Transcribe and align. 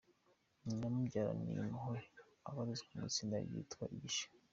Nyina 0.65 0.85
umubyara 0.91 1.31
ni 1.41 1.51
Impuhwe 1.55 1.99
abarizwa 2.49 2.89
mu 2.97 3.05
itsinda 3.09 3.35
ryitwa 3.47 3.83
Igisha. 3.95 4.25